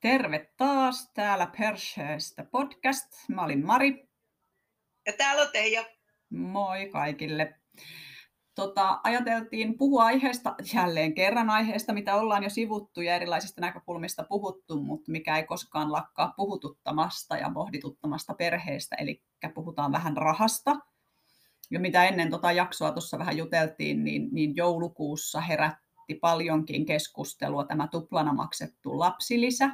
[0.00, 3.06] Terve taas täällä Persheestä podcast.
[3.28, 4.08] Mä olin Mari.
[5.06, 5.84] Ja täällä on Teija.
[6.30, 7.54] Moi kaikille.
[8.54, 14.76] Tota, ajateltiin puhua aiheesta, jälleen kerran aiheesta, mitä ollaan jo sivuttu ja erilaisista näkökulmista puhuttu,
[14.82, 19.22] mutta mikä ei koskaan lakkaa puhututtamasta ja pohdituttamasta perheestä, eli
[19.54, 20.76] puhutaan vähän rahasta.
[21.70, 27.88] Ja mitä ennen tota jaksoa tuossa vähän juteltiin, niin, niin joulukuussa herätti paljonkin keskustelua tämä
[27.88, 29.70] tuplana maksettu lapsilisä.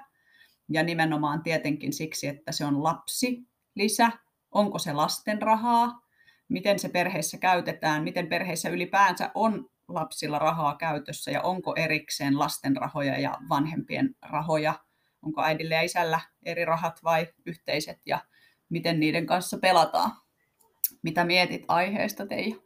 [0.69, 4.11] Ja nimenomaan tietenkin siksi, että se on lapsilisä.
[4.51, 6.01] Onko se lasten rahaa?
[6.49, 8.05] Miten se perheessä käytetään?
[8.05, 14.75] Miten perheessä ylipäänsä on lapsilla rahaa käytössä ja onko erikseen lasten rahoja ja vanhempien rahoja?
[15.23, 18.19] Onko äidillä ja isällä eri rahat vai yhteiset ja
[18.69, 20.11] miten niiden kanssa pelataan?
[21.03, 22.57] Mitä mietit aiheesta, Teija?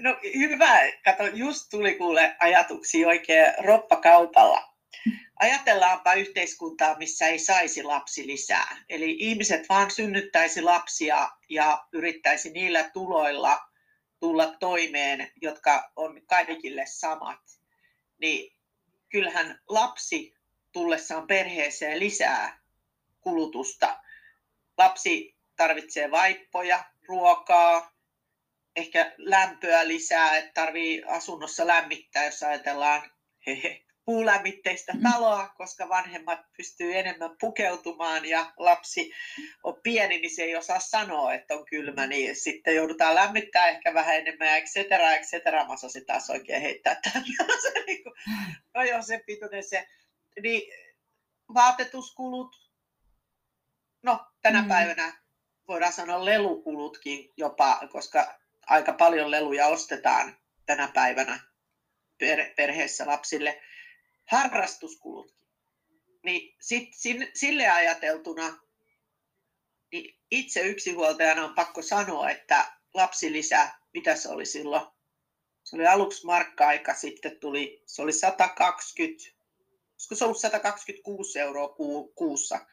[0.00, 0.78] No hyvä.
[1.04, 4.69] Kato, just tuli kuule ajatuksia oikein roppakaupalla.
[5.40, 8.76] Ajatellaanpa yhteiskuntaa, missä ei saisi lapsi lisää.
[8.88, 13.60] Eli ihmiset vaan synnyttäisi lapsia ja yrittäisi niillä tuloilla
[14.20, 17.40] tulla toimeen, jotka on kaikille samat.
[18.20, 18.56] Niin
[19.08, 20.34] kyllähän lapsi
[20.72, 22.60] tullessaan perheeseen lisää
[23.20, 24.00] kulutusta.
[24.78, 27.92] Lapsi tarvitsee vaippoja, ruokaa,
[28.76, 33.10] ehkä lämpöä lisää, että tarvii asunnossa lämmittää, jos ajatellaan
[34.10, 35.02] puulämmitteistä mm.
[35.02, 39.12] taloa, koska vanhemmat pystyy enemmän pukeutumaan ja lapsi
[39.64, 43.94] on pieni, niin se ei osaa sanoa, että on kylmä, niin sitten joudutaan lämmittää ehkä
[43.94, 45.66] vähän enemmän ja et cetera, et cetera.
[45.66, 47.24] Mä osasin taas oikein heittää tämän.
[47.62, 48.14] se, niin kuin,
[48.74, 49.88] no joo, se pituinen se.
[50.42, 50.72] Niin
[51.54, 52.70] vaatetuskulut,
[54.02, 54.68] no tänä mm.
[54.68, 55.12] päivänä
[55.68, 61.40] voidaan sanoa lelukulutkin jopa, koska aika paljon leluja ostetaan tänä päivänä
[62.56, 63.62] perheessä lapsille
[64.30, 65.48] harrastuskulutkin.
[66.22, 66.88] Niin sit,
[67.34, 68.58] sille ajateltuna
[69.92, 74.86] niin itse yksinhuoltajana on pakko sanoa, että lapsilisä, mitä se oli silloin?
[75.64, 79.24] Se oli aluksi markka-aika, sitten tuli, se oli 120,
[79.92, 82.66] olisiko se ollut 126 euroa ku, kuussa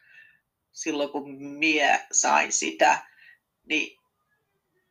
[0.72, 3.06] silloin, kun mie sain sitä.
[3.66, 3.98] Niin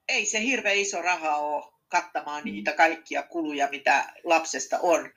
[0.07, 5.13] ei se hirveän iso raha ole kattamaan niitä kaikkia kuluja, mitä lapsesta on.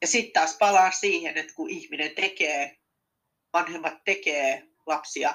[0.00, 2.78] Ja sitten taas palaan siihen, että kun ihminen tekee,
[3.52, 5.34] vanhemmat tekee lapsia,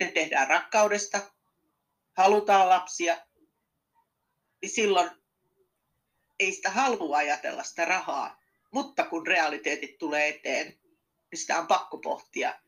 [0.00, 1.20] ne tehdään rakkaudesta,
[2.16, 3.26] halutaan lapsia,
[4.62, 5.10] niin silloin
[6.38, 8.40] ei sitä halua ajatella sitä rahaa.
[8.70, 10.66] Mutta kun realiteetit tulee eteen,
[11.30, 12.60] niin sitä on pakko pohtia.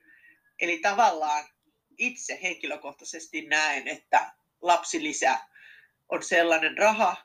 [0.61, 1.45] Eli tavallaan
[1.99, 5.39] itse henkilökohtaisesti näen, että lapsilisä
[6.09, 7.17] on sellainen raha,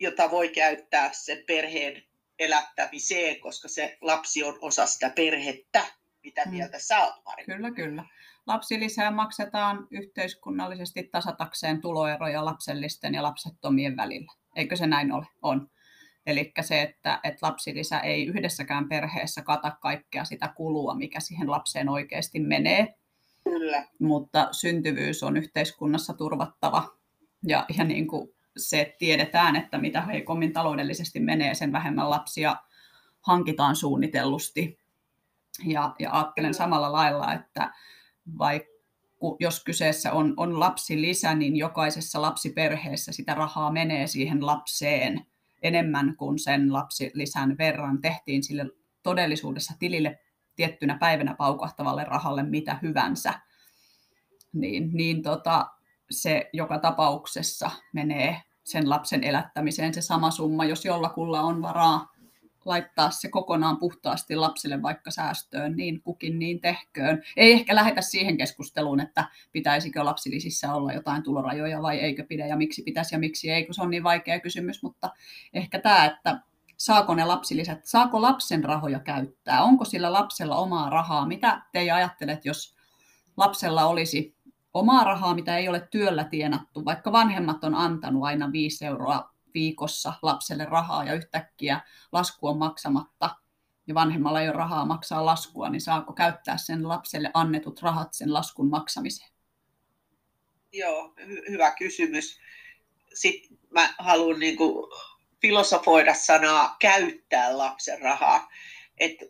[0.00, 2.07] jota voi käyttää sen perheen
[2.38, 5.84] elättämiseen, koska se lapsi on osa sitä perhettä.
[6.22, 6.50] Mitä mm.
[6.50, 7.44] mieltä sä oot, Mari?
[7.44, 8.04] Kyllä, kyllä.
[8.46, 14.32] Lapsilisää maksetaan yhteiskunnallisesti tasatakseen tuloeroja lapsellisten ja lapsettomien välillä.
[14.56, 15.26] Eikö se näin ole?
[15.42, 15.70] On.
[16.26, 21.88] Eli se, että, että lapsilisä ei yhdessäkään perheessä kata kaikkea sitä kulua, mikä siihen lapseen
[21.88, 22.94] oikeasti menee.
[23.44, 23.84] Kyllä.
[24.00, 26.88] Mutta syntyvyys on yhteiskunnassa turvattava.
[27.46, 28.28] Ja, ja niin kuin
[28.58, 32.56] se, että tiedetään, että mitä heikommin taloudellisesti menee, sen vähemmän lapsia
[33.20, 34.78] hankitaan suunnitellusti.
[35.66, 37.72] Ja, ja ajattelen samalla lailla, että
[38.38, 38.78] vaikka
[39.40, 45.26] jos kyseessä on, on lapsilisä, niin jokaisessa lapsiperheessä sitä rahaa menee siihen lapseen
[45.62, 48.66] enemmän kuin sen lapsilisän verran tehtiin sille
[49.02, 50.18] todellisuudessa tilille
[50.56, 53.40] tiettynä päivänä paukahtavalle rahalle mitä hyvänsä.
[54.52, 55.66] Niin, niin tota,
[56.10, 62.18] se joka tapauksessa menee sen lapsen elättämiseen se sama summa, jos jollakulla on varaa
[62.64, 67.22] laittaa se kokonaan puhtaasti lapselle vaikka säästöön, niin kukin niin tehköön.
[67.36, 72.56] Ei ehkä lähetä siihen keskusteluun, että pitäisikö lapsilisissä olla jotain tulorajoja vai eikö pidä ja
[72.56, 75.10] miksi pitäisi ja miksi ei, kun se on niin vaikea kysymys, mutta
[75.54, 76.40] ehkä tämä, että
[76.76, 82.44] saako ne lapsilisät, saako lapsen rahoja käyttää, onko sillä lapsella omaa rahaa, mitä te ajattelet,
[82.44, 82.76] jos
[83.36, 84.36] lapsella olisi
[84.74, 90.12] omaa rahaa, mitä ei ole työllä tienattu, vaikka vanhemmat on antanut aina 5 euroa viikossa
[90.22, 91.80] lapselle rahaa ja yhtäkkiä
[92.12, 93.36] lasku on maksamatta
[93.86, 98.32] ja vanhemmalla ei ole rahaa maksaa laskua, niin saako käyttää sen lapselle annetut rahat sen
[98.32, 99.30] laskun maksamiseen?
[100.72, 102.40] Joo, hy- hyvä kysymys.
[103.14, 104.56] Sitten mä haluan niin
[105.40, 108.48] filosofoida sanaa käyttää lapsen rahaa.
[108.98, 109.24] että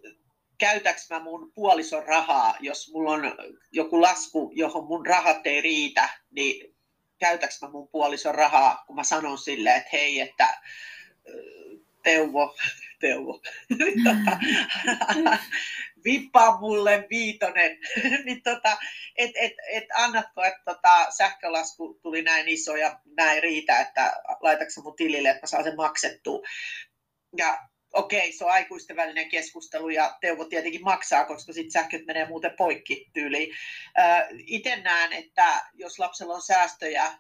[0.59, 3.23] käytäks mä mun puolison rahaa, jos mulla on
[3.73, 6.75] joku lasku, johon mun rahat ei riitä, niin
[7.19, 10.61] käytäks mä mun puolison rahaa, kun mä sanon sille, että hei, että
[12.03, 12.57] Teuvo,
[13.01, 13.41] Teuvo,
[16.05, 17.79] vippaa mulle viitonen,
[18.25, 18.77] niin tota,
[19.17, 24.83] et, et, et annatko, että tota, sähkölasku tuli näin iso ja näin riitä, että laitatko
[24.83, 26.41] mun tilille, että mä saan sen maksettua.
[27.37, 27.59] Ja
[27.93, 32.55] okei, se on aikuisten välinen keskustelu ja Teuvo tietenkin maksaa, koska sitten sähköt menee muuten
[32.57, 33.55] poikki tyyliin.
[34.47, 37.19] Itse näen, että jos lapsella on säästöjä,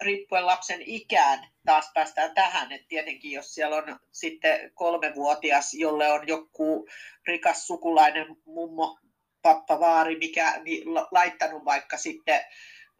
[0.00, 6.28] riippuen lapsen ikään, taas päästään tähän, että tietenkin jos siellä on sitten kolmevuotias, jolle on
[6.28, 6.88] joku
[7.26, 8.98] rikas sukulainen mummo,
[9.42, 12.40] pappa, vaari, mikä, niin laittanut vaikka sitten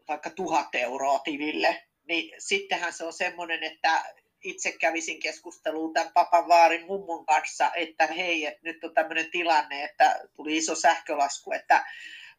[0.09, 4.05] vaikka tuhat euroa tilille, niin sittenhän se on semmoinen, että
[4.45, 9.85] itse kävisin keskusteluun tämän papan vaarin mummon kanssa, että hei, että nyt on tämmöinen tilanne,
[9.85, 11.87] että tuli iso sähkölasku, että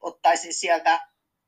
[0.02, 1.00] ottaisin sieltä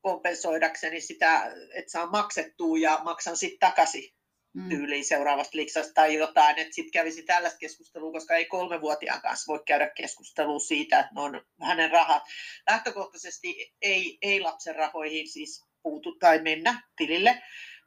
[0.02, 4.14] kompensoidakseni sitä, että saan maksettua ja maksan sitten takaisin
[4.54, 4.70] mm.
[4.70, 9.64] tyyliin seuraavasta liksasta tai jotain, että sitten kävisi tällaista keskustelua, koska ei kolmevuotiaan kanssa voi
[9.66, 12.24] käydä keskustelua siitä, että ne on hänen rahat.
[12.70, 17.42] Lähtökohtaisesti ei, ei lapsen rahoihin siis puutu tai mennä tilille,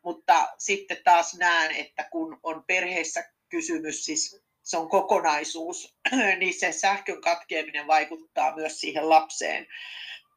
[0.07, 5.99] mutta sitten taas näen, että kun on perheessä kysymys, siis se on kokonaisuus,
[6.41, 9.67] niin se sähkön katkeaminen vaikuttaa myös siihen lapseen.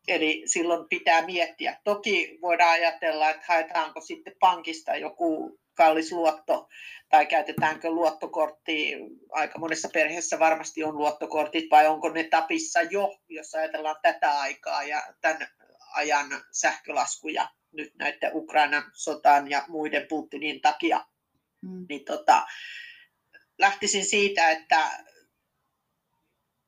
[0.07, 1.77] Eli silloin pitää miettiä.
[1.83, 6.67] Toki voidaan ajatella, että haetaanko sitten pankista joku kallis luotto
[7.09, 8.95] tai käytetäänkö luottokortti.
[9.31, 14.83] Aika monessa perheessä varmasti on luottokortit vai onko ne tapissa jo, jos ajatellaan tätä aikaa
[14.83, 15.47] ja tämän
[15.93, 21.05] ajan sähkölaskuja nyt näiden Ukrainan sotaan ja muiden Putinin takia.
[21.61, 21.85] Mm.
[21.89, 22.45] Niin tota,
[23.57, 25.05] lähtisin siitä, että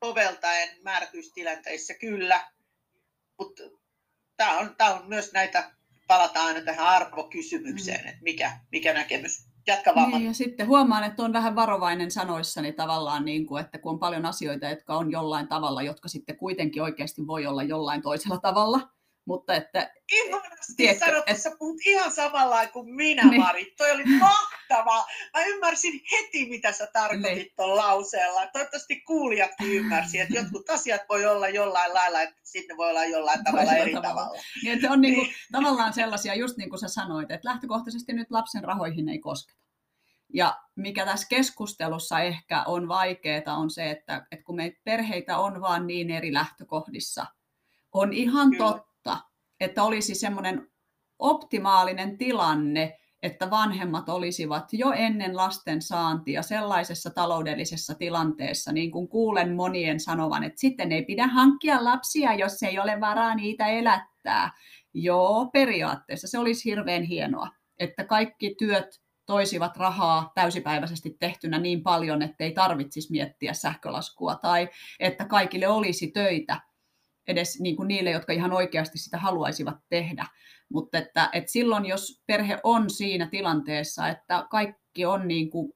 [0.06, 2.48] soveltaen määrätyistilanteissa kyllä,
[3.40, 3.64] mutta
[4.38, 5.72] tämä on, on myös näitä,
[6.08, 8.08] palataan aina tähän arvokysymykseen, mm.
[8.08, 9.52] että mikä, mikä näkemys.
[9.68, 10.10] Jatka vaan.
[10.10, 14.00] Niin, ja sitten huomaan, että on vähän varovainen sanoissani tavallaan, niin kuin, että kun on
[14.00, 18.90] paljon asioita, jotka on jollain tavalla, jotka sitten kuitenkin oikeasti voi olla jollain toisella tavalla,
[19.26, 19.92] mutta että...
[20.12, 23.42] Ihanasti tiedätkö, sanot, että sä puhut ihan samalla kuin minä, niin.
[23.42, 23.74] Mari.
[23.78, 25.06] Toi oli mahtavaa.
[25.34, 27.54] Mä ymmärsin heti, mitä sä tarkoitit niin.
[27.56, 28.48] tuon lauseella.
[28.48, 33.44] Toivottavasti kuulijatkin ymmärsi, että jotkut asiat voi olla jollain lailla, että sitten voi olla jollain
[33.44, 34.22] tavalla eri tavalla.
[34.22, 34.42] tavalla.
[34.64, 35.36] Niin, että on niinku, niin.
[35.52, 39.62] tavallaan sellaisia, just niin kuin sä sanoit, että lähtökohtaisesti nyt lapsen rahoihin ei kosketa.
[40.34, 45.62] Ja mikä tässä keskustelussa ehkä on vaikeaa, on se, että, että kun meitä perheitä on
[45.62, 47.26] vaan niin eri lähtökohdissa,
[47.94, 48.66] on ihan Kyllä.
[48.66, 48.91] totta,
[49.62, 50.68] että olisi semmoinen
[51.20, 59.56] optimaalinen tilanne, että vanhemmat olisivat jo ennen lasten saantia sellaisessa taloudellisessa tilanteessa, niin kuin kuulen
[59.56, 64.52] monien sanovan, että sitten ei pidä hankkia lapsia, jos ei ole varaa niitä elättää.
[64.94, 67.48] Joo, periaatteessa se olisi hirveän hienoa,
[67.80, 74.70] että kaikki työt toisivat rahaa täysipäiväisesti tehtynä niin paljon, että ei tarvitsisi miettiä sähkölaskua tai
[75.00, 76.62] että kaikille olisi töitä
[77.28, 80.26] edes niin kuin niille, jotka ihan oikeasti sitä haluaisivat tehdä.
[80.70, 85.74] Mutta että, että silloin, jos perhe on siinä tilanteessa, että kaikki on niin kuin,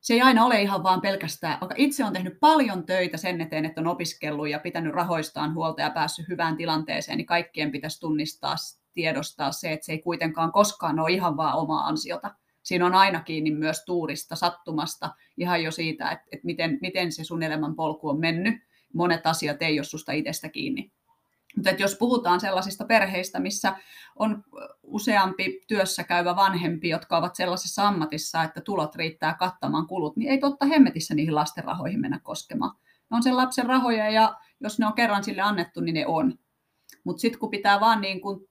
[0.00, 3.64] se ei aina ole ihan vaan pelkästään, vaikka itse on tehnyt paljon töitä sen eteen,
[3.64, 8.54] että on opiskellut ja pitänyt rahoistaan huolta ja päässyt hyvään tilanteeseen, niin kaikkien pitäisi tunnistaa,
[8.92, 12.34] tiedostaa se, että se ei kuitenkaan koskaan ole ihan vaan omaa ansiota.
[12.62, 17.24] Siinä on aina kiinni myös tuurista, sattumasta, ihan jo siitä, että, että miten, miten se
[17.24, 18.54] sun elämän polku on mennyt
[18.94, 20.92] monet asiat ei ole susta itsestä kiinni.
[21.56, 23.76] Mutta jos puhutaan sellaisista perheistä, missä
[24.16, 24.44] on
[24.82, 30.38] useampi työssä käyvä vanhempi, jotka ovat sellaisessa ammatissa, että tulot riittää kattamaan kulut, niin ei
[30.38, 32.76] totta hemmetissä niihin lasten rahoihin mennä koskemaan.
[33.10, 36.38] Ne on sen lapsen rahoja ja jos ne on kerran sille annettu, niin ne on.
[37.04, 38.48] Mutta sitten kun pitää vaan niin kun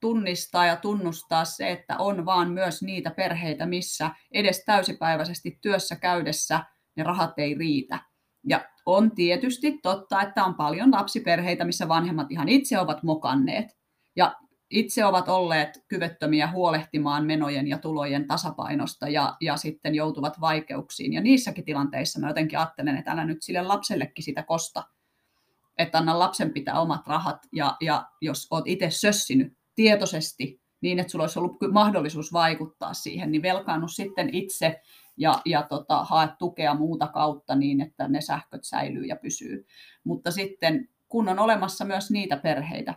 [0.00, 6.64] tunnistaa ja tunnustaa se, että on vaan myös niitä perheitä, missä edes täysipäiväisesti työssä käydessä
[6.96, 7.98] ne rahat ei riitä.
[8.44, 13.78] Ja on tietysti totta, että on paljon lapsiperheitä, missä vanhemmat ihan itse ovat mokanneet
[14.16, 14.36] ja
[14.70, 21.12] itse ovat olleet kyvettömiä huolehtimaan menojen ja tulojen tasapainosta ja, ja sitten joutuvat vaikeuksiin.
[21.12, 24.84] Ja niissäkin tilanteissa mä jotenkin ajattelen, että älä nyt sille lapsellekin sitä kosta,
[25.78, 31.10] että anna lapsen pitää omat rahat ja, ja jos oot itse sössinyt tietoisesti niin, että
[31.10, 34.80] sulla olisi ollut mahdollisuus vaikuttaa siihen, niin velkaannut sitten itse
[35.18, 39.66] ja, ja tota, hae tukea muuta kautta niin, että ne sähköt säilyy ja pysyy.
[40.04, 42.94] Mutta sitten kun on olemassa myös niitä perheitä,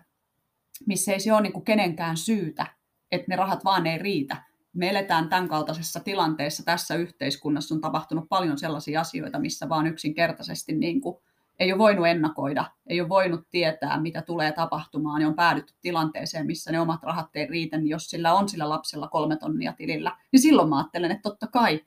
[0.88, 2.66] missä ei se ole niin kuin kenenkään syytä,
[3.12, 4.44] että ne rahat vaan ei riitä.
[4.74, 10.74] Me eletään tämän kaltaisessa tilanteessa tässä yhteiskunnassa, on tapahtunut paljon sellaisia asioita, missä vaan yksinkertaisesti
[10.74, 11.18] niin kuin
[11.60, 16.46] ei ole voinut ennakoida, ei ole voinut tietää, mitä tulee tapahtumaan, niin on päädytty tilanteeseen,
[16.46, 20.18] missä ne omat rahat ei riitä, niin jos sillä on sillä lapsella kolme tonnia tilillä,
[20.32, 21.82] niin silloin mä ajattelen, että totta kai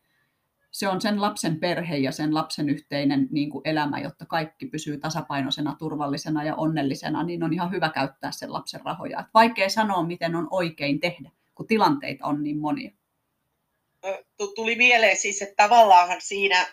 [0.75, 4.99] se on sen lapsen perhe ja sen lapsen yhteinen niin kuin elämä, jotta kaikki pysyy
[4.99, 9.21] tasapainoisena, turvallisena ja onnellisena, niin on ihan hyvä käyttää sen lapsen rahoja.
[9.21, 12.90] Et vaikea sanoa, miten on oikein tehdä, kun tilanteita on niin monia.
[14.54, 16.66] Tuli mieleen siis, että tavallaan siinä,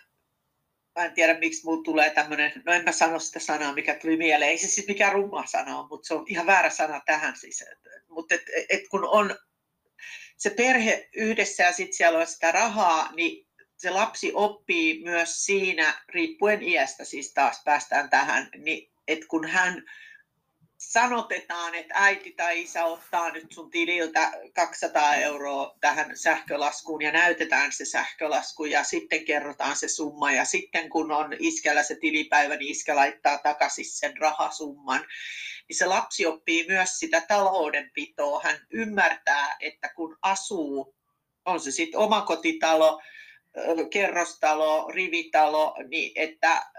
[0.96, 4.18] mä en tiedä miksi mulla tulee tämmöinen, no en mä sano sitä sanaa, mikä tuli
[4.18, 7.36] mieleen, ei se siis mikään rumma sana on, mutta se on ihan väärä sana tähän
[7.36, 7.64] siis.
[8.08, 9.36] Mutta et, et kun on
[10.38, 13.51] se perhe yhdessä ja sitten siellä on sitä rahaa, niin
[13.82, 19.84] se lapsi oppii myös siinä, riippuen iästä siis taas päästään tähän, niin että kun hän
[20.78, 27.72] sanotetaan, että äiti tai isä ottaa nyt sun tililtä 200 euroa tähän sähkölaskuun ja näytetään
[27.72, 32.72] se sähkölasku ja sitten kerrotaan se summa ja sitten kun on iskellä se tilipäivä, niin
[32.72, 35.06] iskä laittaa takaisin sen rahasumman.
[35.70, 38.42] Niin se lapsi oppii myös sitä taloudenpitoa.
[38.44, 40.96] Hän ymmärtää, että kun asuu,
[41.46, 43.02] on se sitten omakotitalo,
[43.90, 46.72] kerrostalo, rivitalo, niin että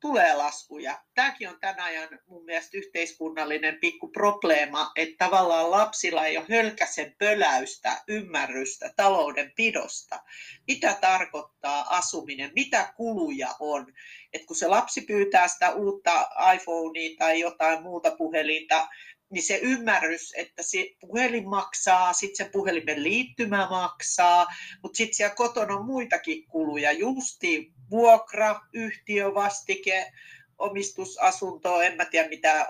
[0.00, 1.02] tulee laskuja.
[1.14, 7.14] Tämäkin on tämän ajan mun mielestä yhteiskunnallinen pikku probleema, että tavallaan lapsilla ei ole hölkäsen
[7.18, 10.22] pöläystä, ymmärrystä taloudenpidosta.
[10.66, 13.92] Mitä tarkoittaa asuminen, mitä kuluja on.
[14.32, 18.88] Et kun se lapsi pyytää sitä uutta iPhonea tai jotain muuta puhelinta,
[19.30, 24.46] niin se ymmärrys, että se puhelin maksaa, sitten se puhelimen liittymä maksaa,
[24.82, 30.12] mutta sitten siellä kotona on muitakin kuluja, justi vuokra, yhtiövastike,
[30.58, 32.66] omistusasunto, en mä tiedä mitä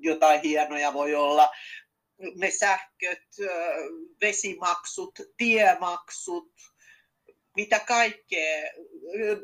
[0.00, 1.50] jotain hienoja voi olla,
[2.36, 3.28] ne sähköt,
[4.20, 6.52] vesimaksut, tiemaksut,
[7.56, 8.70] mitä kaikkea,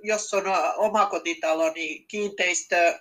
[0.02, 0.44] jos on
[0.76, 3.00] omakotitalo, niin kiinteistö,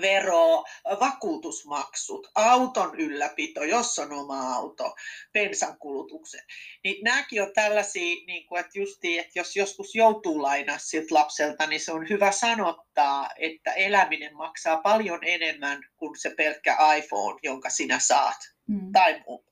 [0.00, 0.64] vero,
[1.00, 4.94] vakuutusmaksut, auton ylläpito, jos on oma auto,
[5.32, 6.40] bensan kulutuksen.
[6.84, 11.66] Niin nämäkin on tällaisia, niin kuin, että, justiin, että jos joskus joutuu lainaa siltä lapselta,
[11.66, 17.70] niin se on hyvä sanottaa, että eläminen maksaa paljon enemmän kuin se pelkkä iPhone, jonka
[17.70, 18.92] sinä saat, mm.
[18.92, 19.44] tai muu.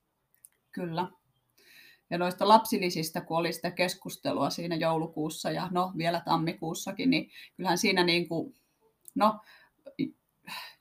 [0.71, 1.07] Kyllä.
[2.09, 7.77] Ja noista lapsilisistä, kun oli sitä keskustelua siinä joulukuussa ja no vielä tammikuussakin, niin kyllähän
[7.77, 8.53] siinä niin kuin,
[9.15, 9.39] no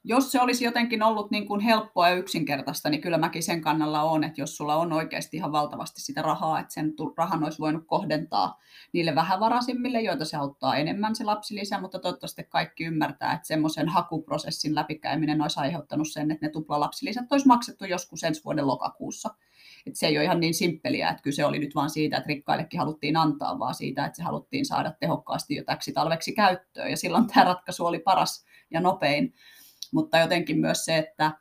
[0.08, 4.02] jos se olisi jotenkin ollut niin kuin helppoa ja yksinkertaista, niin kyllä mäkin sen kannalla
[4.02, 7.84] on, että jos sulla on oikeasti ihan valtavasti sitä rahaa, että sen rahan olisi voinut
[7.86, 8.60] kohdentaa
[8.92, 14.74] niille vähävaraisimmille, joita se auttaa enemmän se lapsilisä, mutta toivottavasti kaikki ymmärtää, että semmoisen hakuprosessin
[14.74, 19.34] läpikäyminen olisi aiheuttanut sen, että ne tuplalapsilisät olisi maksettu joskus ensi vuoden lokakuussa.
[19.86, 22.80] Että se ei ole ihan niin simppeliä, että kyse oli nyt vain siitä, että rikkaillekin
[22.80, 26.90] haluttiin antaa, vaan siitä, että se haluttiin saada tehokkaasti jo täksi talveksi käyttöön.
[26.90, 29.34] Ja silloin tämä ratkaisu oli paras ja nopein
[29.92, 31.32] mutta jotenkin myös se, että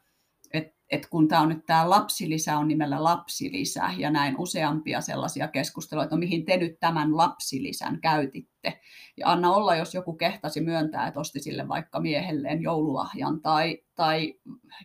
[0.53, 5.47] et, et kun tämä on nyt tämä lapsilisä on nimellä lapsilisä ja näin useampia sellaisia
[5.47, 8.81] keskusteluja, että no mihin te nyt tämän lapsilisän käytitte.
[9.17, 14.33] Ja anna olla, jos joku kehtasi myöntää, että osti sille vaikka miehelleen joululahjan tai, tai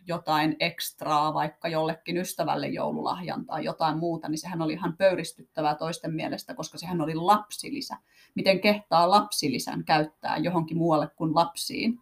[0.07, 6.13] jotain ekstraa vaikka jollekin ystävälle joululahjan tai jotain muuta, niin sehän oli ihan pöyristyttävää toisten
[6.13, 7.97] mielestä, koska sehän oli lapsilisä.
[8.35, 11.99] Miten kehtaa lapsilisän käyttää johonkin muualle kuin lapsiin?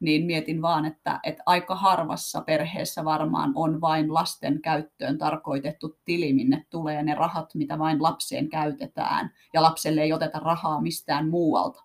[0.00, 6.32] Niin mietin vaan, että, että aika harvassa perheessä varmaan on vain lasten käyttöön tarkoitettu tili,
[6.32, 11.84] minne tulee ne rahat, mitä vain lapseen käytetään, ja lapselle ei oteta rahaa mistään muualta.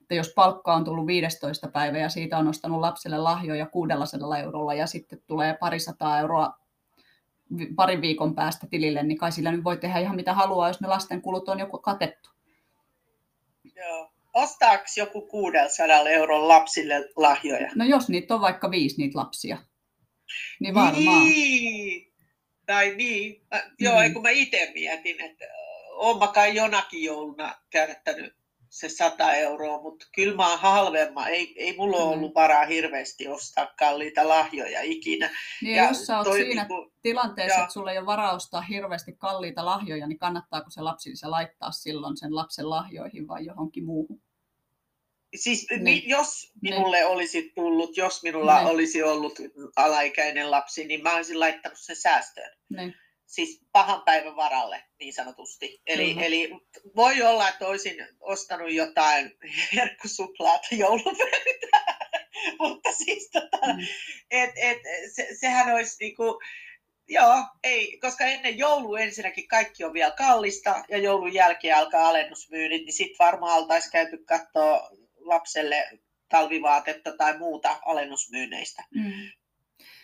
[0.00, 4.74] Että jos palkka on tullut 15 päivä ja siitä on ostanut lapselle lahjoja 600 eurolla
[4.74, 6.54] ja sitten tulee parisataa euroa
[7.76, 10.88] parin viikon päästä tilille, niin kai sillä nyt voi tehdä ihan mitä haluaa, jos ne
[10.88, 12.30] lasten kulut on joku katettu.
[14.36, 17.70] Ostaako joku 600 euron lapsille lahjoja?
[17.74, 19.58] No jos niitä on vaikka viisi niitä lapsia,
[20.60, 21.24] niin varmaan.
[21.24, 22.12] Niin.
[22.66, 23.46] Tai niin.
[23.50, 24.12] Mä, joo, mm.
[24.12, 25.44] kun mä itse mietin, että
[25.90, 28.36] oon mä kai jonakin jouluna käyttänyt
[28.68, 31.28] se 100 euroa, mutta kyllä mä oon halvemma.
[31.28, 35.30] Ei, ei mulla ole ollut varaa hirveästi ostaa kalliita lahjoja ikinä.
[35.62, 37.62] Niin ja jos sä oot siinä niin kuin, tilanteessa, ja...
[37.62, 42.16] että sulla ei ole varaa ostaa hirveästi kalliita lahjoja, niin kannattaako se lapsille laittaa silloin
[42.16, 44.25] sen lapsen lahjoihin vai johonkin muuhun?
[45.36, 46.08] Siis niin.
[46.08, 47.06] jos minulle niin.
[47.06, 48.68] olisi tullut, jos minulla niin.
[48.68, 49.38] olisi ollut
[49.76, 52.50] alaikäinen lapsi, niin mä olisin laittanut sen säästöön.
[52.68, 52.94] Niin.
[53.26, 55.80] Siis pahan päivän varalle niin sanotusti.
[55.86, 56.22] Eli, mm-hmm.
[56.22, 56.50] eli
[56.96, 59.32] voi olla, että olisin ostanut jotain
[59.74, 61.96] herkkusuklaata joulupöytään.
[62.60, 63.86] Mutta siis tota, mm.
[64.30, 64.78] et, et,
[65.14, 66.40] se, sehän olisi niinku,
[67.08, 72.84] Joo, ei, koska ennen joulua ensinnäkin kaikki on vielä kallista ja joulun jälkeen alkaa alennusmyynnit,
[72.84, 74.88] niin sitten varmaan oltaisiin käyty katsoa
[75.28, 78.84] lapselle talvivaatetta tai muuta alennusmyynneistä.
[78.94, 79.02] Mm.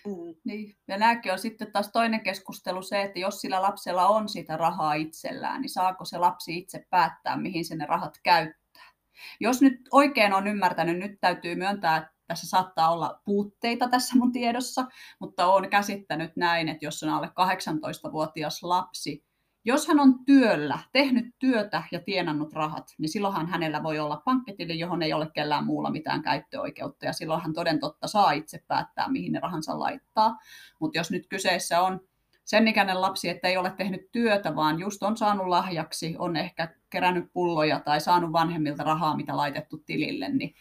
[0.07, 0.35] Mm.
[0.45, 0.77] Niin.
[0.89, 4.95] Ja nämäkin on sitten taas toinen keskustelu se, että jos sillä lapsella on sitä rahaa
[4.95, 8.93] itsellään, niin saako se lapsi itse päättää, mihin se ne rahat käyttää.
[9.41, 14.33] Jos nyt oikein on ymmärtänyt, nyt täytyy myöntää, että tässä saattaa olla puutteita tässä mun
[14.33, 14.87] tiedossa,
[15.21, 19.25] mutta olen käsittänyt näin, että jos on alle 18-vuotias lapsi,
[19.65, 24.79] jos hän on työllä, tehnyt työtä ja tienannut rahat, niin silloinhan hänellä voi olla pankkitili,
[24.79, 29.09] johon ei ole kellään muulla mitään käyttöoikeutta, ja silloin hän toden totta saa itse päättää,
[29.09, 30.39] mihin ne rahansa laittaa.
[30.79, 32.01] Mutta jos nyt kyseessä on
[32.45, 36.75] sen ikäinen lapsi, että ei ole tehnyt työtä, vaan just on saanut lahjaksi, on ehkä
[36.91, 40.55] kerännyt pulloja tai saanut vanhemmilta rahaa, mitä laitettu tilille, niin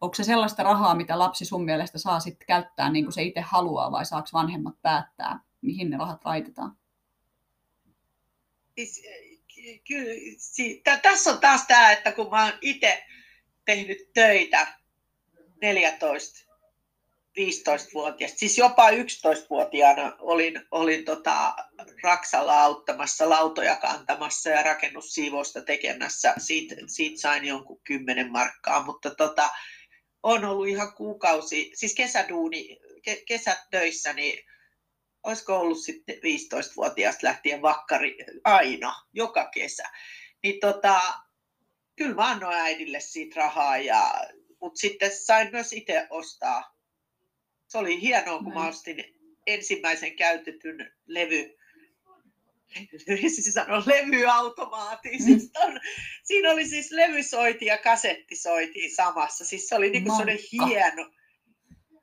[0.00, 3.40] onko se sellaista rahaa, mitä lapsi sun mielestä saa sitten käyttää niin kuin se itse
[3.40, 6.76] haluaa, vai saako vanhemmat päättää, mihin ne rahat laitetaan?
[8.74, 9.02] Siis,
[9.88, 13.04] kyllä, si, tässä on taas tämä, että kun mä oon itse
[13.64, 14.66] tehnyt töitä
[15.62, 16.52] 14
[17.40, 21.54] 15-vuotiaasta, siis jopa 11-vuotiaana olin, olin tota
[22.02, 26.34] Raksalla auttamassa, lautoja kantamassa ja rakennussiivousta tekemässä.
[26.38, 29.50] Siitä, siitä sain jonkun 10 markkaa, mutta tota,
[30.22, 34.44] on ollut ihan kuukausi, siis kesäduuni, ke, kesätöissä, niin
[35.22, 39.84] olisiko ollut sitten 15-vuotiaasta lähtien vakkari aina, joka kesä.
[40.42, 41.00] Niin tota,
[41.96, 44.14] kyllä mä annoin äidille siitä rahaa, ja,
[44.60, 46.76] mutta sitten sain myös itse ostaa.
[47.68, 49.04] Se oli hienoa, kun mä ostin
[49.46, 51.58] ensimmäisen käytetyn levy,
[53.18, 55.08] siis sanoa levyautomaatti.
[55.08, 55.24] Mm.
[55.24, 55.80] Siis on,
[56.22, 59.44] siinä oli siis levysoiti ja kasettisoiti samassa.
[59.44, 61.10] Siis se oli niin kuin hieno.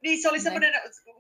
[0.02, 0.74] Niin se oli semmoinen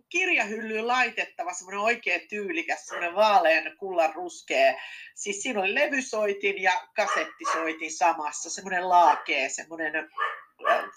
[0.09, 4.74] kirjahyllyyn laitettava, semmoinen oikein tyylikäs, semmoinen vaalean kullan ruskea.
[5.15, 10.09] Siis siinä oli levysoitin ja kasettisoitin samassa, semmoinen laakee, semmoinen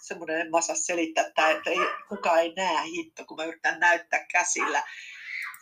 [0.00, 1.76] semmoinen, en mä osaa selittää, että ei,
[2.08, 4.82] kukaan ei näe hitto, kun mä yritän näyttää käsillä.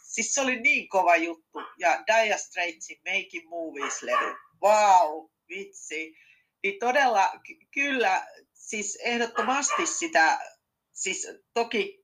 [0.02, 1.58] Siis se oli niin kova juttu.
[1.78, 4.36] Ja Dire Straitsin Making Movies-levy.
[4.62, 6.14] Wow, vitsi.
[6.62, 7.32] Niin todella,
[7.70, 10.38] kyllä, siis ehdottomasti sitä,
[10.92, 12.00] siis toki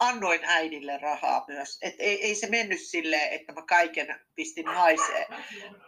[0.00, 1.78] annoin äidille rahaa myös.
[1.82, 5.26] Et ei, ei se mennyt silleen, että mä kaiken pistin haisee.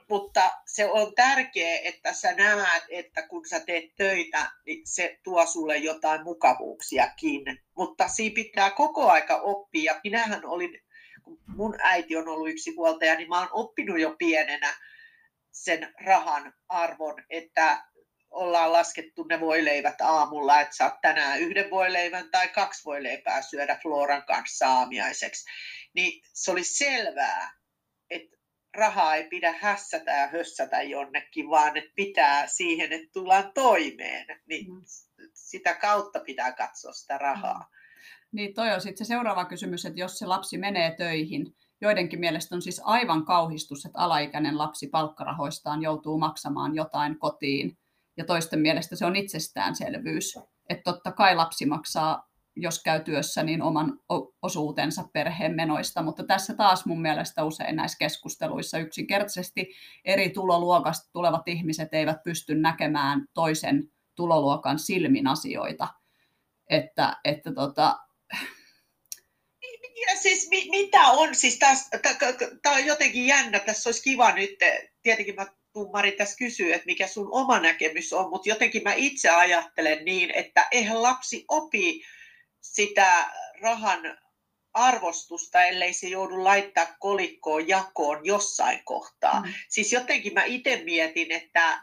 [0.08, 5.46] Mutta se on tärkeää, että sä näet, että kun sä teet töitä, niin se tuo
[5.46, 7.60] sulle jotain mukavuuksiakin.
[7.76, 10.00] Mutta siinä pitää koko aika oppia.
[10.04, 10.82] Minähän olin,
[11.22, 14.74] kun mun äiti on ollut yksi huoltaja, niin mä oon oppinut jo pienenä
[15.52, 17.84] sen rahan arvon, että
[18.32, 24.24] ollaan laskettu ne voileivät aamulla, että saat tänään yhden voileivän tai kaksi voileipää syödä Floran
[24.26, 25.50] kanssa aamiaiseksi.
[25.94, 27.52] Niin se oli selvää,
[28.10, 28.36] että
[28.76, 34.26] rahaa ei pidä hässätä ja hössätä jonnekin, vaan että pitää siihen, että tullaan toimeen.
[34.46, 34.82] Niin mm.
[35.34, 37.58] sitä kautta pitää katsoa sitä rahaa.
[37.58, 37.82] Mm.
[38.32, 42.54] Niin toi on sitten se seuraava kysymys, että jos se lapsi menee töihin, joidenkin mielestä
[42.54, 47.78] on siis aivan kauhistus, että alaikäinen lapsi palkkarahoistaan joutuu maksamaan jotain kotiin,
[48.16, 50.38] ja toisten mielestä se on itsestäänselvyys.
[50.68, 54.00] Että totta kai lapsi maksaa, jos käy työssä, niin oman
[54.42, 61.48] osuutensa perheen menoista, mutta tässä taas mun mielestä usein näissä keskusteluissa yksinkertaisesti eri tuloluokasta tulevat
[61.48, 65.88] ihmiset eivät pysty näkemään toisen tuloluokan silmin asioita.
[66.70, 67.98] Että, että tota,
[70.06, 71.58] ja siis mi, mitä on, siis
[72.62, 74.50] tämä on jotenkin jännä, tässä olisi kiva nyt,
[75.02, 79.30] tietenkin mä tummari tässä kysyy, että mikä sun oma näkemys on, mutta jotenkin mä itse
[79.30, 82.02] ajattelen niin, että eihän lapsi opi
[82.60, 83.26] sitä
[83.60, 84.18] rahan
[84.74, 89.40] arvostusta, ellei se joudu laittaa kolikkoon jakoon jossain kohtaa.
[89.40, 89.52] Mm.
[89.68, 91.82] Siis jotenkin mä itse mietin, että,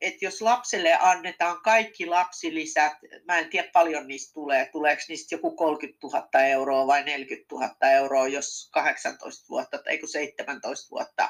[0.00, 2.92] että jos lapselle annetaan kaikki lapsilisät,
[3.24, 7.90] mä en tiedä paljon niistä tulee, tuleeko niistä joku 30 000 euroa vai 40 000
[7.90, 11.28] euroa, jos 18 vuotta tai 17 vuotta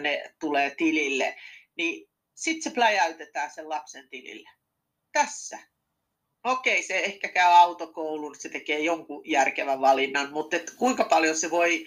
[0.00, 1.36] ne tulee tilille,
[1.76, 4.50] niin sitten se pläjäytetään sen lapsen tilille.
[5.12, 5.58] Tässä.
[6.44, 11.50] Okei, se ehkä käy autokoulun, se tekee jonkun järkevän valinnan, mutta et kuinka paljon se
[11.50, 11.86] voi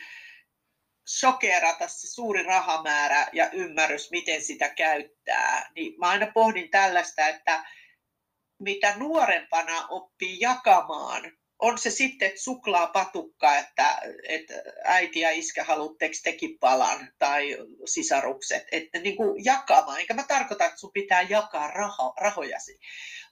[1.20, 5.72] shokerata se suuri rahamäärä ja ymmärrys, miten sitä käyttää.
[5.76, 7.66] Niin mä aina pohdin tällaista, että
[8.60, 16.16] mitä nuorempana oppii jakamaan, on se sitten suklaa patukka, että, että äiti ja iskä haluatteko
[16.24, 20.00] tekin palan tai sisarukset, että niin kuin jakamaan.
[20.00, 22.80] Eikä mä tarkoita, että sun pitää jakaa raho, rahojasi,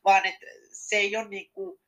[0.04, 1.80] vaan että se ei ole niin kuin,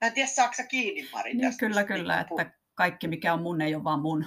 [0.00, 1.60] mä en tiedä saako kiinni Mari niin, tästä.
[1.60, 4.26] Kyllä, kyllä, niin että kaikki mikä on mun ei ole vaan mun.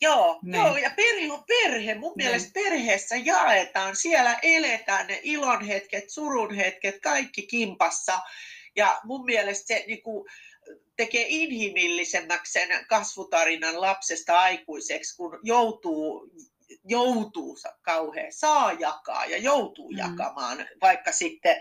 [0.00, 0.54] Joo, niin.
[0.54, 1.94] joo, ja perhe on perhe.
[1.94, 2.26] Mun niin.
[2.26, 8.20] mielestä perheessä jaetaan, siellä eletään ne ilon hetket, surun hetket, kaikki kimpassa.
[8.76, 10.28] Ja mun mielestä se niin kuin,
[10.96, 16.30] tekee inhimillisemmäksi sen kasvutarinan lapsesta aikuiseksi, kun joutuu
[16.84, 19.98] joutuu kauhean, saa jakaa ja joutuu mm.
[19.98, 21.56] jakamaan vaikka sitten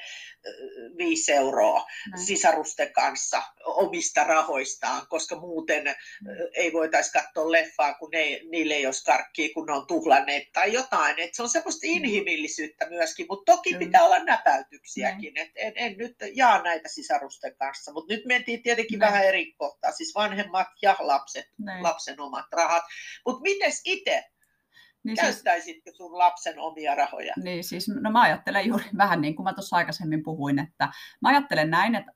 [0.98, 2.26] viisi euroa Näin.
[2.26, 6.28] sisarusten kanssa omista rahoistaan, koska muuten mm.
[6.54, 10.74] ei voitaisi katsoa leffaa, kun ne, niille ei olisi karkkia, kun ne on tuhlanneet tai
[10.74, 11.20] jotain.
[11.20, 11.94] Et se on semmoista mm.
[11.94, 13.80] inhimillisyyttä myöskin, mutta toki mm.
[13.80, 15.34] pitää olla näpäytyksiäkin.
[15.34, 15.42] Mm.
[15.42, 19.12] Et en, en nyt jaa näitä sisarusten kanssa, mutta nyt mentiin tietenkin Näin.
[19.12, 21.84] vähän eri kohtaa, siis vanhemmat ja lapset, Näin.
[21.84, 22.84] lapsen omat rahat.
[23.26, 24.24] Mutta miten itse?
[25.08, 27.34] Niin siis- Käyttäisitkö siis, sun lapsen omia rahoja?
[27.44, 30.90] Niin siis, no mä ajattelen juuri vähän niin kuin mä tuossa aikaisemmin puhuin, että
[31.22, 32.12] mä ajattelen näin, että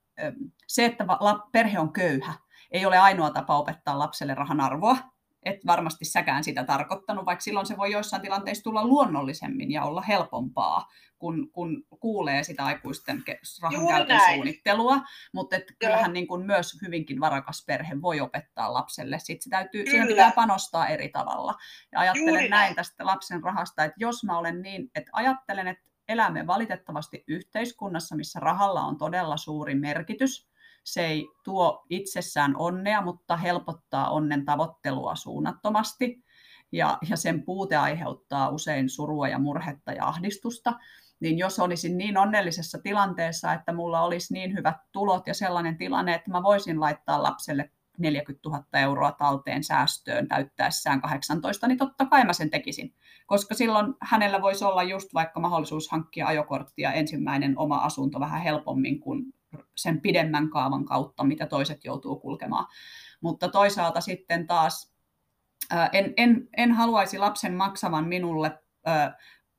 [0.67, 1.05] se, että
[1.51, 2.33] perhe on köyhä,
[2.71, 4.97] ei ole ainoa tapa opettaa lapselle rahan arvoa,
[5.43, 10.01] et varmasti säkään sitä tarkoittanut, vaikka silloin se voi joissain tilanteissa tulla luonnollisemmin ja olla
[10.01, 13.23] helpompaa, kun, kun kuulee sitä aikuisten
[13.61, 15.01] rahan käytön suunnittelua.
[15.33, 19.19] Mutta kyllähän niin kun myös hyvinkin varakas perhe voi opettaa lapselle.
[19.19, 21.55] Sitten se täytyy, siihen pitää panostaa eri tavalla.
[21.91, 25.83] Ja ajattelen Juuri näin tästä lapsen rahasta, että jos mä olen niin, että ajattelen, että
[26.07, 30.50] elämme valitettavasti yhteiskunnassa, missä rahalla on todella suuri merkitys,
[30.83, 36.23] se ei tuo itsessään onnea, mutta helpottaa onnen tavoittelua suunnattomasti.
[36.71, 40.73] Ja, ja sen puute aiheuttaa usein surua ja murhetta ja ahdistusta.
[41.19, 46.15] Niin jos olisin niin onnellisessa tilanteessa, että mulla olisi niin hyvät tulot ja sellainen tilanne,
[46.15, 52.25] että mä voisin laittaa lapselle 40 000 euroa talteen säästöön täyttäessään 18, niin totta kai
[52.25, 52.93] mä sen tekisin.
[53.25, 58.99] Koska silloin hänellä voisi olla just vaikka mahdollisuus hankkia ajokorttia ensimmäinen oma asunto vähän helpommin
[58.99, 59.33] kuin
[59.75, 62.67] sen pidemmän kaavan kautta, mitä toiset joutuu kulkemaan.
[63.21, 64.93] Mutta toisaalta sitten taas
[65.93, 68.59] en, en, en haluaisi lapsen maksavan minulle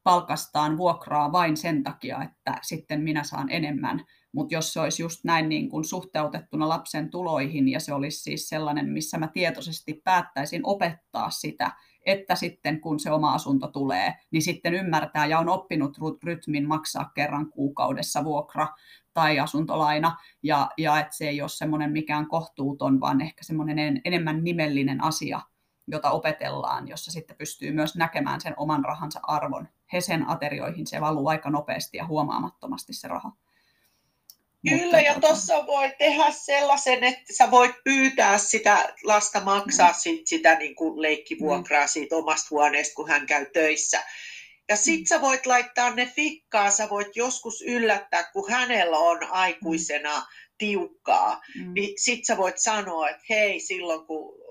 [0.03, 4.05] palkastaan vuokraa vain sen takia, että sitten minä saan enemmän.
[4.33, 8.49] Mutta jos se olisi just näin niin kuin suhteutettuna lapsen tuloihin ja se olisi siis
[8.49, 11.73] sellainen, missä mä tietoisesti päättäisin opettaa sitä,
[12.07, 17.11] että sitten kun se oma asunto tulee, niin sitten ymmärtää ja on oppinut rytmin maksaa
[17.15, 18.69] kerran kuukaudessa vuokra
[19.15, 24.01] tai asuntolaina, ja, ja että se ei ole semmoinen mikään kohtuuton, vaan ehkä semmoinen en,
[24.05, 25.41] enemmän nimellinen asia,
[25.87, 29.69] jota opetellaan, jossa sitten pystyy myös näkemään sen oman rahansa arvon.
[29.93, 33.33] Hesen aterioihin se valuu aika nopeasti ja huomaamattomasti se raha.
[34.69, 35.67] Kyllä, Mutta, ja tuossa tota...
[35.67, 39.97] voi tehdä sellaisen, että sä voit pyytää sitä lasta maksaa mm.
[39.99, 41.89] sit sitä niin kuin leikkivuokraa mm.
[41.89, 44.03] siitä omasta huoneesta, kun hän käy töissä.
[44.69, 45.07] Ja sit mm.
[45.09, 50.27] sä voit laittaa ne fikkaa, sä voit joskus yllättää, kun hänellä on aikuisena mm.
[50.59, 51.75] tiukkaa, mm.
[51.75, 54.43] niin sit sä voit sanoa, että hei, silloin kun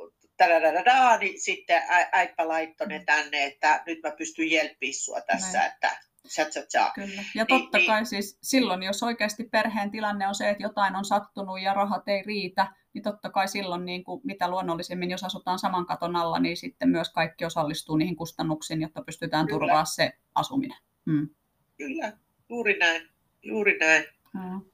[1.20, 3.06] niin sitten äipä laittoi ne mm.
[3.06, 5.72] tänne, että nyt mä pystyn jelppiä sua tässä, Näin.
[5.72, 6.92] että Tja, tja, tja.
[6.96, 7.24] Kyllä.
[7.36, 8.06] Ja niin, totta niin, kai niin.
[8.06, 12.24] siis silloin, jos oikeasti perheen tilanne on se, että jotain on sattunut ja rahat ei
[12.24, 16.58] riitä, niin totta kai silloin niin kuin mitä luonnollisemmin, jos asutaan saman katon alla, niin
[16.58, 19.60] sitten myös kaikki osallistuu niihin kustannuksiin, jotta pystytään Kyllä.
[19.60, 20.78] turvaa se asuminen.
[21.06, 21.30] Hmm.
[21.78, 22.18] Kyllä,
[22.50, 23.10] juuri näin.
[23.44, 24.06] Juuri näin.
[24.34, 24.71] Hmm.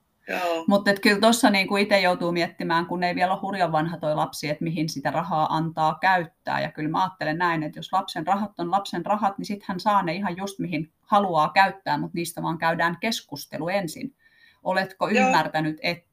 [0.68, 4.50] Mutta kyllä tuossa niinku itse joutuu miettimään, kun ei vielä ole hurjan vanha toi lapsi,
[4.50, 6.60] että mihin sitä rahaa antaa käyttää.
[6.62, 9.80] Ja kyllä mä ajattelen näin, että jos lapsen rahat on lapsen rahat, niin sitten hän
[9.80, 14.16] saa ne ihan just mihin haluaa käyttää, mutta niistä vaan käydään keskustelu ensin.
[14.64, 15.28] Oletko Joo.
[15.28, 16.08] ymmärtänyt, että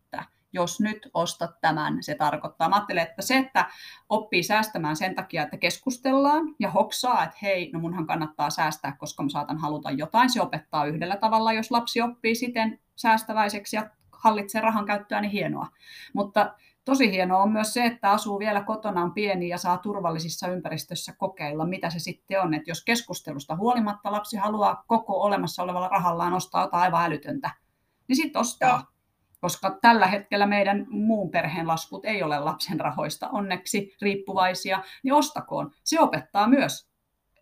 [0.52, 2.68] jos nyt ostat tämän, se tarkoittaa.
[2.68, 3.66] Mä ajattelen, että se, että
[4.08, 9.22] oppii säästämään sen takia, että keskustellaan ja hoksaa, että hei, no munhan kannattaa säästää, koska
[9.22, 13.90] mä saatan haluta jotain, se opettaa yhdellä tavalla, jos lapsi oppii siten säästäväiseksi ja
[14.24, 15.66] hallitsee rahan käyttöä, niin hienoa.
[16.12, 20.48] Mutta tosi hienoa on myös se, että asuu vielä kotona, on pieni ja saa turvallisissa
[20.48, 22.54] ympäristössä kokeilla, mitä se sitten on.
[22.54, 27.50] Että jos keskustelusta huolimatta lapsi haluaa koko olemassa olevalla rahallaan ostaa jotain aivan älytöntä,
[28.08, 28.94] niin sitten ostaa.
[29.40, 35.70] Koska tällä hetkellä meidän muun perheen laskut ei ole lapsen rahoista onneksi riippuvaisia, niin ostakoon.
[35.84, 36.93] Se opettaa myös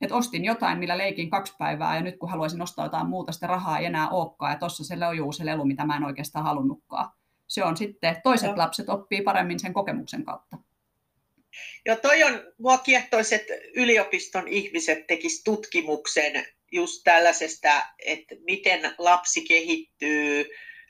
[0.02, 3.46] että ostin jotain, millä leikin kaksi päivää, ja nyt kun haluaisin ostaa jotain muuta, sitä
[3.46, 7.10] rahaa ei enää olekaan, ja tuossa se lojuu se lelu, mitä mä en oikeastaan halunnutkaan.
[7.48, 8.56] Se on sitten, toiset no.
[8.56, 10.58] lapset oppii paremmin sen kokemuksen kautta.
[11.84, 19.44] Ja toi on, mua kiehtoisi, että yliopiston ihmiset tekis tutkimuksen just tällaisesta, että miten lapsi
[19.48, 20.44] kehittyy.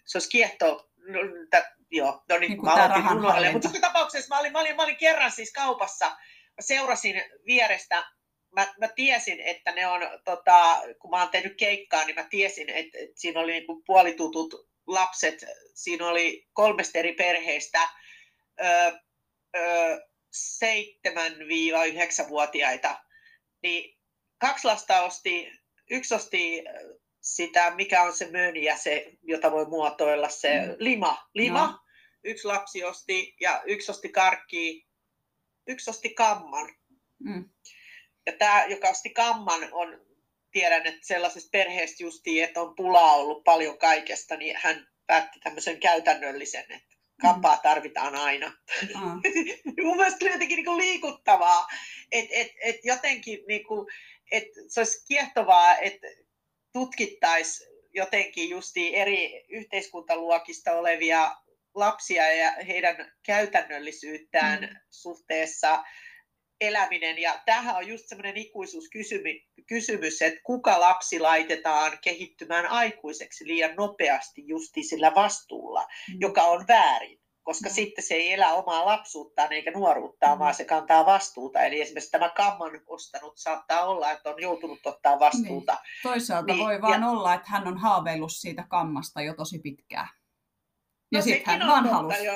[0.05, 1.19] Se olisi kiehto, no,
[1.51, 4.97] tä, joo, no niin, niin mä aloitin Mutta tapauksessa mä olin, mä, olin, mä olin
[4.97, 8.05] kerran siis kaupassa, mä seurasin vierestä
[8.53, 12.69] mä, mä tiesin, että ne on, tota, kun mä oon tehnyt keikkaa, niin mä tiesin,
[12.69, 17.89] että, että siinä oli niin kuin puolitutut lapset, siinä oli kolmesta eri perheestä,
[18.61, 18.99] ö,
[19.57, 20.07] ö,
[20.65, 23.01] 7-9-vuotiaita,
[23.63, 23.99] niin
[24.39, 25.53] kaksi lasta osti,
[25.91, 26.65] yksi osti
[27.21, 30.75] sitä, mikä on se möniä, se, jota voi muotoilla, se mm.
[30.79, 31.67] lima, lima.
[31.67, 31.79] No.
[32.25, 34.87] yksi lapsi osti ja yksi osti karkki,
[35.67, 36.75] yksi osti kamman.
[37.19, 37.51] Mm.
[38.27, 40.01] Ja tämä, joka osti kamman, on,
[40.53, 45.81] tiedän, että sellaisesta perheestä justiin, että on pulaa ollut paljon kaikesta, niin hän päätti tämmöisen
[45.81, 47.61] käytännöllisen, että kampaa mm.
[47.63, 48.53] tarvitaan aina.
[48.83, 49.21] Mm.
[49.87, 51.67] Mun mielestä on jotenkin niin liikuttavaa,
[52.13, 53.87] että et, et jotenkin niin kuin,
[54.31, 56.07] että se olisi kiehtovaa, että
[56.73, 61.37] tutkittaisiin jotenkin justiin eri yhteiskuntaluokista olevia
[61.75, 64.77] lapsia ja heidän käytännöllisyyttään mm.
[64.91, 65.85] suhteessa
[66.63, 67.19] eläminen.
[67.19, 74.83] Ja tämähän on just semmoinen ikuisuuskysymys, että kuka lapsi laitetaan kehittymään aikuiseksi liian nopeasti justi
[74.83, 76.17] sillä vastuulla, mm.
[76.21, 77.23] joka on väärin.
[77.43, 77.75] Koska mm.
[77.75, 80.39] sitten se ei elä omaa lapsuuttaan eikä nuoruuttaan, mm.
[80.39, 81.61] vaan se kantaa vastuuta.
[81.61, 85.73] Eli esimerkiksi tämä kamman ostanut saattaa olla, että on joutunut ottaa vastuuta.
[85.73, 86.03] Niin.
[86.03, 87.09] Toisaalta niin, voi vaan ja...
[87.09, 90.09] olla, että hän on haaveillut siitä kammasta jo tosi pitkään.
[91.13, 92.25] Ja no, sitten hän vaan halusi.
[92.25, 92.35] Jo.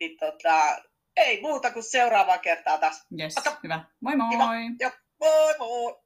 [0.00, 0.82] Niin tota,
[1.16, 3.06] ei muuta kuin seuraavaa kertaa taas.
[3.20, 3.84] Yes, hyvä.
[4.00, 4.30] Moi moi!
[4.30, 4.44] Kiva.
[4.80, 6.05] Jo, moi moi!